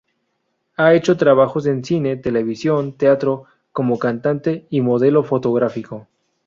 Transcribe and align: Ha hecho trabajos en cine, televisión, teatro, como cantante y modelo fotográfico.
Ha 0.77 0.95
hecho 0.95 1.15
trabajos 1.15 1.67
en 1.67 1.85
cine, 1.85 2.15
televisión, 2.17 2.93
teatro, 2.97 3.43
como 3.71 3.99
cantante 3.99 4.65
y 4.71 4.81
modelo 4.81 5.23
fotográfico. 5.23 6.07